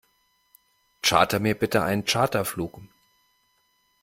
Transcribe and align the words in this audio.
Charter 1.03 1.39
mir 1.39 1.53
bitte 1.53 1.83
einen 1.83 2.05
Charterflug. 2.07 2.81